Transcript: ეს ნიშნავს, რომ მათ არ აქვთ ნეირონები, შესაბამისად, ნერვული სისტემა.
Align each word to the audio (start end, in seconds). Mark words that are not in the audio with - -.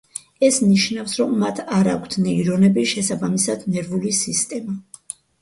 ეს 0.45 0.55
ნიშნავს, 0.69 1.13
რომ 1.19 1.35
მათ 1.43 1.61
არ 1.81 1.89
აქვთ 1.91 2.15
ნეირონები, 2.23 2.87
შესაბამისად, 2.93 3.69
ნერვული 3.77 4.17
სისტემა. 4.23 4.77